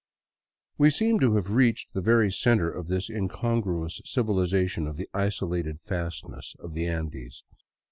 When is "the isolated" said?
4.97-5.79